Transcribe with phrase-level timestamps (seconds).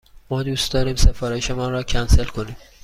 [0.29, 2.55] ما دوست داریم سفارش مان را کنسل کنیم.